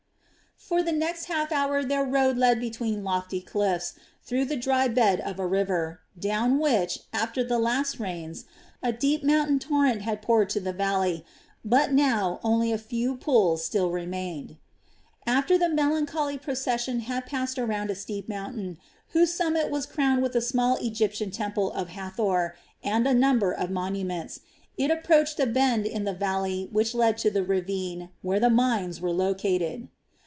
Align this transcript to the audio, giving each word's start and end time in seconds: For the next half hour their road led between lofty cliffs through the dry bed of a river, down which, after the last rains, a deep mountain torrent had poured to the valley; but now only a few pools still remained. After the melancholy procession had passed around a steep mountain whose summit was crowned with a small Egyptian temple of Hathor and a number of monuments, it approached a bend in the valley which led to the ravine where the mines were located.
For 0.63 0.83
the 0.83 0.91
next 0.93 1.25
half 1.25 1.51
hour 1.51 1.83
their 1.83 2.05
road 2.05 2.37
led 2.37 2.59
between 2.61 3.03
lofty 3.03 3.41
cliffs 3.41 3.95
through 4.23 4.45
the 4.45 4.55
dry 4.55 4.87
bed 4.87 5.19
of 5.19 5.37
a 5.39 5.45
river, 5.47 5.99
down 6.17 6.59
which, 6.59 6.99
after 7.11 7.43
the 7.43 7.57
last 7.59 7.99
rains, 7.99 8.45
a 8.81 8.93
deep 8.93 9.21
mountain 9.23 9.57
torrent 9.59 10.03
had 10.03 10.21
poured 10.21 10.49
to 10.51 10.59
the 10.61 10.71
valley; 10.71 11.25
but 11.65 11.91
now 11.91 12.39
only 12.43 12.71
a 12.71 12.77
few 12.77 13.17
pools 13.17 13.65
still 13.65 13.89
remained. 13.89 14.55
After 15.27 15.57
the 15.57 15.67
melancholy 15.67 16.37
procession 16.37 17.01
had 17.01 17.25
passed 17.25 17.57
around 17.59 17.89
a 17.89 17.95
steep 17.95 18.29
mountain 18.29 18.77
whose 19.09 19.33
summit 19.33 19.71
was 19.71 19.85
crowned 19.87 20.21
with 20.21 20.35
a 20.35 20.41
small 20.41 20.77
Egyptian 20.77 21.31
temple 21.31 21.71
of 21.73 21.89
Hathor 21.89 22.55
and 22.83 23.05
a 23.07 23.15
number 23.15 23.51
of 23.51 23.71
monuments, 23.71 24.39
it 24.77 24.89
approached 24.91 25.37
a 25.39 25.47
bend 25.47 25.85
in 25.87 26.03
the 26.05 26.13
valley 26.13 26.69
which 26.71 26.93
led 26.95 27.17
to 27.17 27.31
the 27.31 27.43
ravine 27.43 28.09
where 28.21 28.39
the 28.39 28.51
mines 28.51 29.01
were 29.01 29.11
located. 29.11 29.89